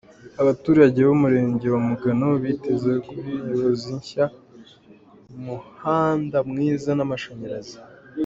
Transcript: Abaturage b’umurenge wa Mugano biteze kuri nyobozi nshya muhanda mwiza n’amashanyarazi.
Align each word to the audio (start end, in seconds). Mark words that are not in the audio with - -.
Abaturage 0.41 0.99
b’umurenge 1.07 1.65
wa 1.73 1.81
Mugano 1.89 2.27
biteze 2.43 2.91
kuri 3.09 3.29
nyobozi 3.43 3.89
nshya 3.99 4.25
muhanda 5.45 6.37
mwiza 6.49 6.91
n’amashanyarazi. 6.95 7.75